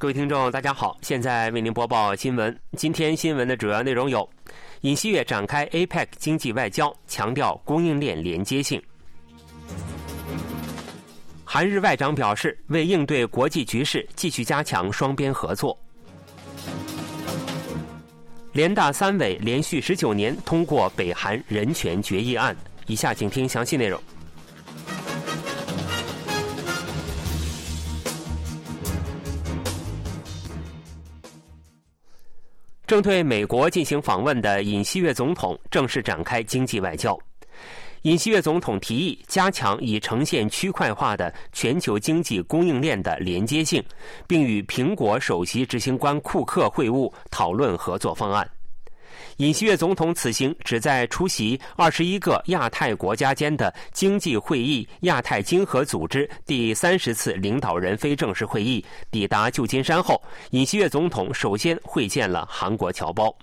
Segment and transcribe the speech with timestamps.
[0.00, 2.56] 各位听众，大家好，现在为您播报新闻。
[2.76, 4.26] 今天新闻的主要内容有：
[4.82, 8.80] 尹锡悦展开 APEC 经济外交，强调供应链连接性；
[11.44, 15.76] 韩日外长表示，为应对国际局势，继续加强双边合作；
[18.52, 22.56] 联大三委连续十九年通过北韩人权决议案。
[22.86, 24.00] 以下请听详细内容。
[32.88, 37.16] 正对美国进行访问的尹锡悦总统正式展开经济外交。
[38.02, 43.84] 尹锡悦总统提议加强已呈现区块化的全球经济供应链的连接性，
[44.26, 48.48] 并与苹果首席执行官库克会晤，讨论合作方案。
[49.38, 58.84] 尹锡悦总统此行旨在出席二十一个亚太国家间的经济会议——亚太经合组织第三十次领导人非正式会议。
[59.10, 63.34] 抵达旧金山后，尹锡悦总统首先会见了韩国侨胞。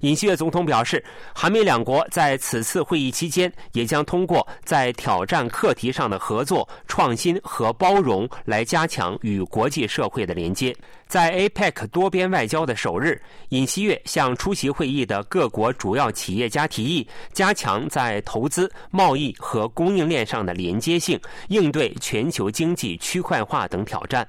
[0.00, 10.74] 尹锡悦总统表示，韩美两国在此次会议期间也将通过在挑战课题上的合作、创新和包容来加强与国际社会的连接。
[11.06, 24.26] 在 APEC 多边外交的首日，尹锡悦向出席会议的各国主要企业家提议，加强在投资、贸易和供应链上的连接性，应对全球经济区块化等挑战。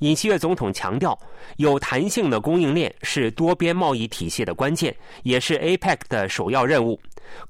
[0.00, 1.18] 尹锡悦总统强调，
[1.56, 7.00] 有弹性的供应链是多边贸易体系的关键，也是 APEC 的首要任务。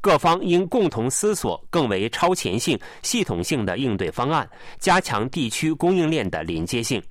[0.01, 4.49] 各方应共同思索更为超前性、系统性的应对方案，
[4.79, 7.03] 加强地区供应链的连接性。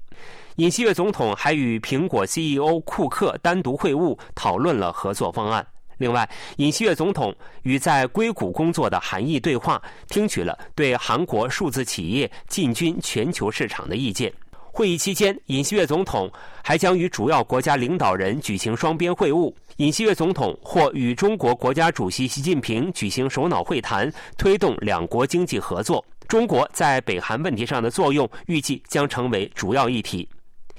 [0.57, 5.65] 尹锡悦总统还与苹果 CEO 库克单独会晤，讨论了合作方案。
[5.97, 14.31] 另外，尹锡悦总统与在硅谷工作的韩裔对话，听取了对韩国数字企业进军全球市场的意见。
[14.79, 16.31] 会议期间，尹锡悦总统
[16.63, 19.53] 还将与主要国家领导人举行双边会晤。
[19.75, 26.01] 尹锡悦总统或与中国国家主席习近平举行首脑会谈，推动两国经济合作。
[26.29, 30.25] 中国在北韩问题上的作用，预计将成为主要议题。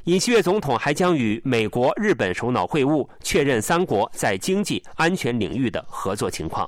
[0.05, 6.67] 尹锡悦总统还将与美国、日本首脑会晤，确认三国在经济安全领域的合作情况。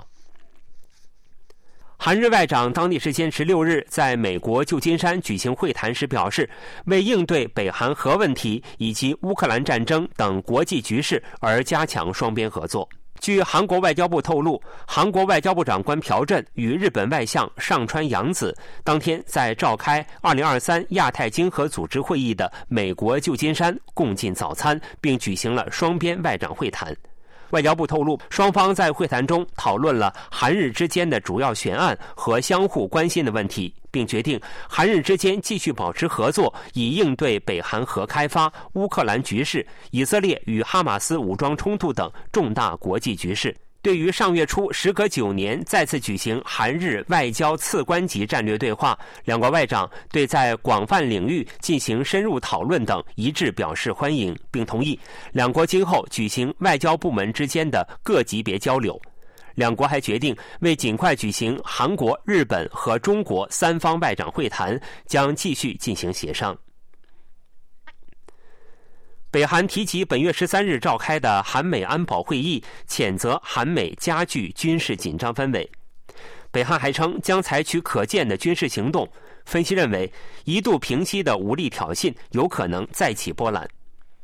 [2.05, 6.51] 韩日外长当地时间十六日在美国旧金山举行会谈时表示，
[6.87, 12.89] 为应对北韩核问题以及乌克兰战争等国际局势而加强双边合作。
[13.21, 18.53] 据韩国外交部透露，韩国外交部长官朴振与日本外相上川洋子
[18.83, 26.93] 当天在召开二零二三亚太经合组织会议的美国旧金山共进早餐，并举行了双边外长会谈。
[27.53, 43.55] 外交部透露，双方在会谈中讨论了韩日之间的主要悬案和相互关心的问题，并决定韩日之间继续保持合作，以应对北韩核开发、乌克兰局势、以色列与哈马斯武装冲突等重大国际局势。
[43.82, 54.98] 对于上月初时隔九年再次举行韩日外交次官级战略对话，两国外长对在广泛领域进行深入讨论等一致表示欢迎，并同意
[55.32, 59.00] 两国今后举行外交部门之间的各级别交流。
[59.56, 66.56] 两国还决定为尽快举行韩国、日本和中国三方外长会谈，将继续进行协商。
[69.32, 75.66] 北韩提及本月十三日召开的韩美安保会议，谴责韩美加剧军事紧张氛围。
[76.50, 79.09] 北韩还称将采取可见的军事行动。
[79.47, 80.12] 分析认为，
[80.44, 83.66] 一度平息的武力挑衅有可能再起波澜。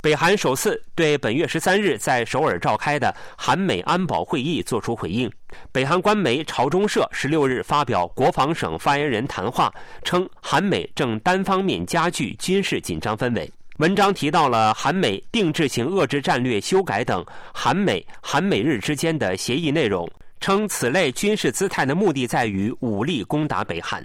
[0.03, 5.33] 北韩首次对本月十三日在首尔召开的韩美安保会议作出回应。
[5.73, 9.73] 北韩官媒朝中社十六日发表国防省发言人谈话，
[10.05, 13.51] 称韩美正单方面加剧军事紧张氛围。
[13.79, 17.25] 文章提到了韩美定制型遏制战略修改等
[17.55, 20.09] 韩美韩美日之间的协议内容，
[20.41, 24.05] 称此类军事姿态的目的在于武力攻打北韩。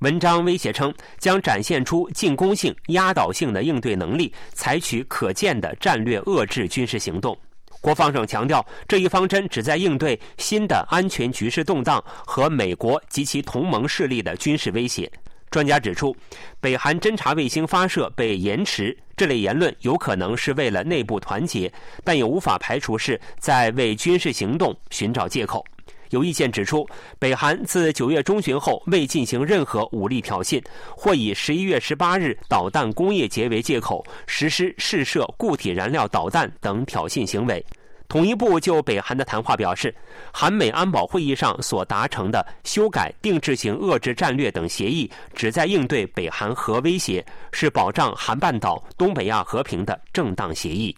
[0.00, 7.34] 文章威胁称将展现出进攻性、压倒性的应对能力，采取可见的战略遏制军事行动。
[7.80, 15.10] 国防省强调，这一方针旨在应对新的安全局势动荡和美国及其同盟势力的军事威胁。
[15.48, 16.14] 专家指出，
[16.60, 21.72] 北韩侦察卫星发射被延迟，这类言论有可能是为了内部团结，
[22.04, 25.64] 但也无法排除是在为军事行动寻找借口。
[26.10, 30.62] 有意见指出，北韩自九月中旬后未进行任何武力挑衅，
[30.96, 37.64] 或以十一月十八日导弹工业节为借口实施试射固体燃料导弹等挑衅行为。
[38.08, 39.94] 统一部就北韩的谈话表示，
[40.32, 50.96] 韩美安保会议上所达成的修改定制型遏制战略等协议，旨在应对北韩核威胁，是保障韩半岛、东北亚和平的正当协议。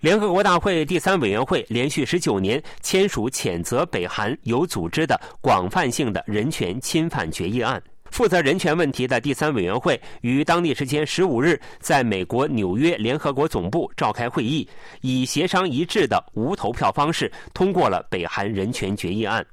[0.00, 7.82] 联合国大会第三委员会连续十九年签署谴责北韩有组织的广泛性的人权侵犯决议案。
[8.14, 14.68] 负责人权问题的第三委员会于当地时间十五日在美国纽约联合国总部召开会议，
[15.00, 19.44] 以协商一致的无投票方式通过了北韩人权决议案。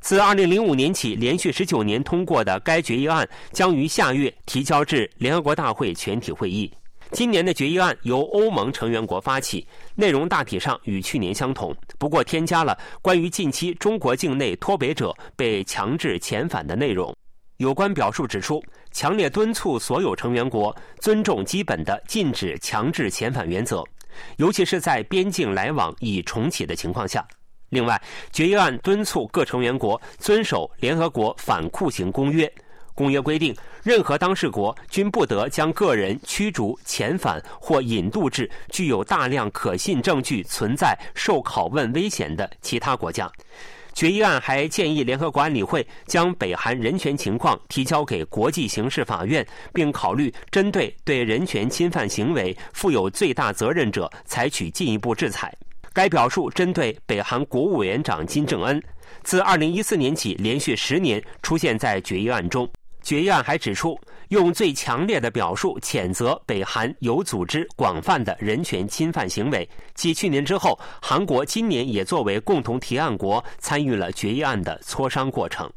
[0.00, 6.72] 自二零零五年起，连续十九年通过的该决议案将于下月提交至联合国大会全体会议。
[7.10, 17.14] 今年的决议案由欧盟成员国发起，内容大体上与去年相同，不过添加了关于近期中国境内脱北者被强制遣返的内容。
[17.58, 18.62] 有关表述指出，
[18.92, 23.82] 强烈敦促所有成员国尊重基本的禁止强制遣返原则，
[24.36, 27.26] 尤其是在边境来往已重启的情况下。
[27.70, 28.00] 另外，
[28.30, 32.50] 决议案敦促各成员国遵守联合国反酷刑公约。
[32.94, 33.52] 公约规定，
[33.82, 43.28] 任何当事国均不得将个人驱逐、遣返或引渡至具有大量可信证据存在受拷问危险的其他国家。
[43.98, 55.52] 决议案还建议联合国安理会将北韩人权情况提交给国际刑事法院，并考虑针对对人权侵犯行为负有最大责任者采取进一步制裁。
[55.92, 58.80] 该表述针对北韩国务委员长金正恩，
[59.24, 62.70] 自2014年起连续十年出现在决议案中。
[63.02, 63.98] 决议案还指出，
[64.28, 69.68] 用最强烈的表述谴责北韩有组织、广泛的人权侵犯行为。
[69.94, 75.70] 继去年之后，韩国今年也作为共同提案国参与了决议案的磋商过程。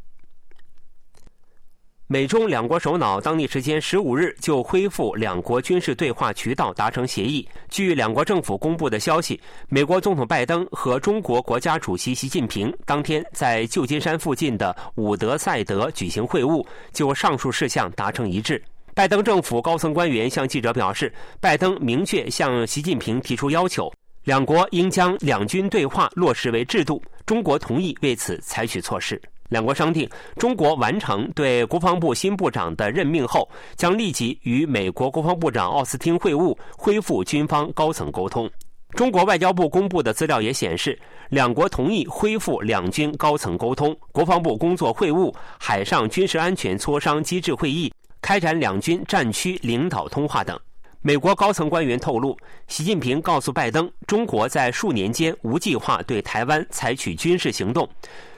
[2.11, 7.47] 美中两国首脑当地时间十五日就恢复两国军事对话渠道达成协议。
[7.69, 16.61] 据两国政府公布的消息，美国总统拜登和中国国家主席习近平当天在旧金山附近的伍德赛德举行会晤，
[16.91, 18.61] 就上述事项达成一致。
[18.93, 23.89] 拜登政府高层官员向记者表示，拜登明确向习近平提出要求，
[24.25, 27.01] 两国应将两军对话落实为制度。
[27.25, 29.21] 中国同意为此采取措施。
[29.51, 38.49] 两国商定，中国完成对国防部新部长的任命后，将立即与美国国防部长奥斯汀会晤，恢复军方高层沟通。
[38.91, 40.97] 中国外交部公布的资料也显示，
[41.31, 50.57] 两国同意恢复两军高层沟通、国防部工作会晤、海上军事安全磋商机制会议、开展两军战区领导通话等。
[51.03, 52.37] 美国高层官员透露，
[52.67, 57.89] 习近平告诉拜登，中国在数年间无计划对台湾采取军事行动。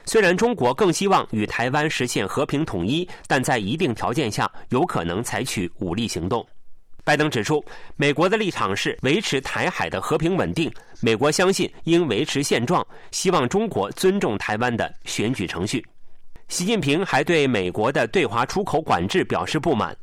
[0.05, 6.45] 虽然中国更希望与台湾实现和平统一，但在一定条件下有可能采取武力行动。
[7.03, 7.61] 拜登指出，
[7.97, 10.71] 美国的立场是维持台海的和平稳定，
[11.01, 15.85] 美国相信应维持现状，希望中国尊重台湾的选举程序。
[16.47, 19.93] 习近平还对美国的对华出口管制表示不满。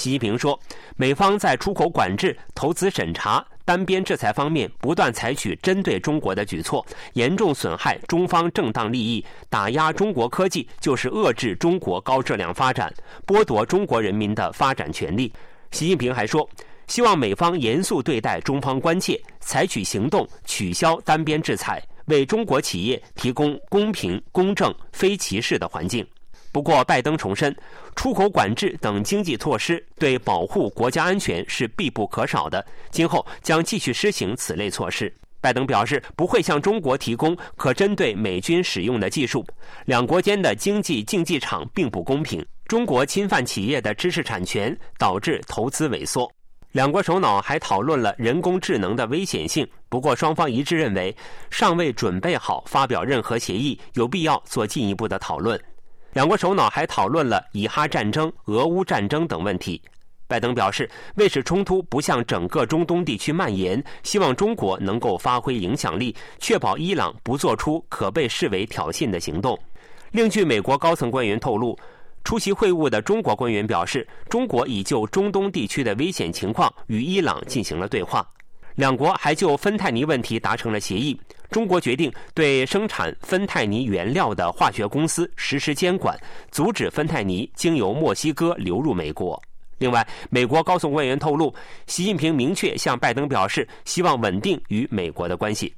[0.00, 0.58] 习近平说，
[0.96, 3.46] 美方在出口管制、投资审查。
[3.66, 12.90] 单边制裁方面不断采取针对中国的举措，严重损害中方正当利益，打压中国科技就是遏制中国高质量发展，
[13.26, 15.30] 剥夺中国人民的发展权利。
[15.70, 16.48] 习近平还说，
[16.86, 26.04] 希望美方严肃对待中方关切，采取行动取消单边制裁，为中国企业提供公平、公正、非歧视的环境。
[26.52, 27.56] 不过，拜登重申，
[27.94, 35.12] 出口管制等经济措施对保护国家安全是必不可少的，今后将继续施行此类措施。
[35.40, 39.46] 拜登表示，不会向中国提供可针对美军使用的技术。
[39.86, 46.30] 两国间的经济竞技场并不公平，中国侵犯企业的知识产权，导致投资萎缩。
[46.72, 51.16] 两国首脑还讨论了人工智能的危险性，不过双方一致认为，
[51.50, 55.58] 尚未准备好发表任何协议，有必要做进一步的讨论。
[56.12, 59.80] 两国首脑还讨论了以哈战争、俄乌战争等问题。
[60.26, 69.58] 拜登表示，为使冲突不向整个中东地区蔓延，希望中国能够发挥影响力，确保伊朗不做出可被视为挑衅的行动。
[70.10, 71.78] 另据美国高层官员透露，
[72.24, 78.26] 出席会晤的中国官员表示，中国已就中东地区的危险情况与伊朗进行了对话。
[78.74, 81.18] 两国还就芬太尼问题达成了协议。
[81.50, 86.18] 中国决定对生产芬太尼原料的化学公司实施监管，
[86.50, 89.40] 阻止芬太尼经由墨西哥流入美国。
[89.78, 91.54] 另外，美国高层官员透露，
[91.86, 95.74] 习近平明确向拜登表示，希望稳定与美国的关系。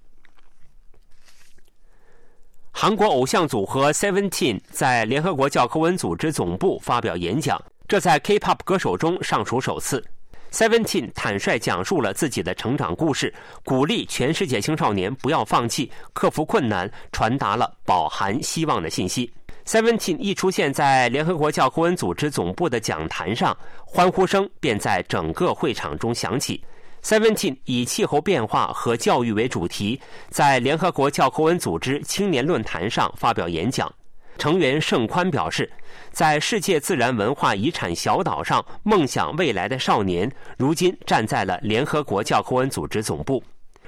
[2.71, 10.05] 韩国偶像组合 Seventeen 在联合国教科文组织总部发表演讲，这在 K-pop 歌手中尚属首次。
[10.53, 13.33] Seventeen 坦率讲述了自己的成长故事，
[13.65, 19.33] 鼓励全世界青少年不要放弃，克服困难，传达了饱含希望的信息。
[19.65, 23.57] Seventeen 一出现在联合国教科文组织总部的讲坛上，
[23.87, 26.63] 欢呼声便在整个会场中响起。
[27.03, 33.91] Seventeen 以气候变化和教育为主题，在联合国教科文组织青年论坛上发表演讲。
[34.39, 35.71] 成员盛宽表示，
[36.11, 43.43] 在世界自然文化遗产小岛上梦想未来的少年，如今站在了联合国教科文组织总部。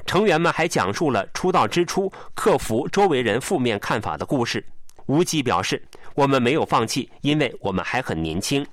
[0.06, 4.64] 成员们还讲述了出道之初克服周围人负面看法的故事。
[5.06, 5.82] 吴极表示
[6.14, 8.64] ：“我们没有放弃，因为我们还很年轻。”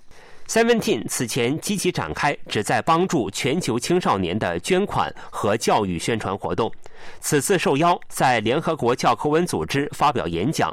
[0.47, 6.69] Seventeen 此前积极展开旨在帮助全球青少年的捐款和教育宣传活动，
[7.21, 10.69] 此次受邀在联合国教科文组织发表演讲。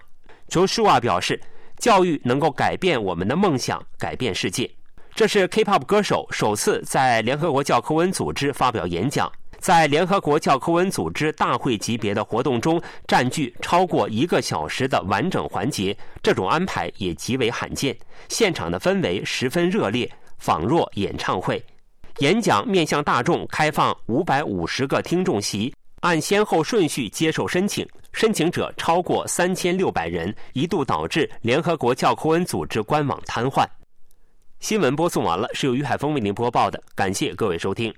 [0.49, 1.39] Joshua 表示，
[1.79, 4.71] 教育能够改变我们的梦想，改变世界。
[5.15, 17.97] 这是 K-pop 歌手首次在联合国教科文组织发表演讲，在联合国教科文组织大会级别的活动中占据超过一个小时的完整环节，这种安排也极为罕见。
[18.29, 21.63] 现场的氛围十分热烈，仿若演唱会。
[22.21, 25.75] 演讲面向大众开放五百五十个听众席。
[26.01, 27.85] 按先后顺序接受申请，
[28.19, 33.65] 申请者超过三千六百人，一度导致联合国教科文组织官网瘫痪。
[34.59, 37.95] 新闻播送完了，是由于海峰为您播报的，感谢各位收听。